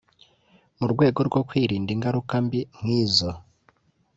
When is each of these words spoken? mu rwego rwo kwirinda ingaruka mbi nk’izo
mu 0.79 0.85
rwego 0.93 1.19
rwo 1.27 1.41
kwirinda 1.47 1.89
ingaruka 1.95 2.33
mbi 2.45 2.59
nk’izo 2.77 3.31